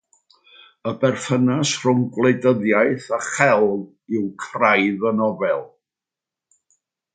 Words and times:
Y 0.91 0.93
berthynas 1.01 1.73
rhwng 1.81 2.01
gwleidyddiaeth 2.15 3.05
a 3.19 3.21
chelf 3.27 3.85
yw 4.17 4.25
craidd 4.47 5.09
y 5.11 5.15
nofel. 5.21 5.65